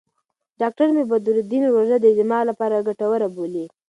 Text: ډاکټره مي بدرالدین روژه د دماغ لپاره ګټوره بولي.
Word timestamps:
ډاکټره 0.61 0.91
مي 0.95 1.03
بدرالدین 1.11 1.63
روژه 1.73 1.97
د 2.01 2.07
دماغ 2.19 2.43
لپاره 2.49 2.85
ګټوره 2.87 3.27
بولي. 3.35 3.65